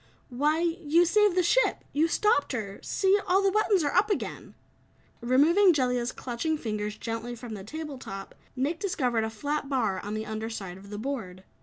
[0.29, 1.83] "Why, you saved the ship.
[1.93, 2.79] You stopped her.
[2.81, 4.55] See, all the buttons are up again!"
[5.21, 10.15] Removing Jellia's clutching fingers gently from the table top, Nick discovered a flat bar on
[10.15, 11.43] the under side of the board.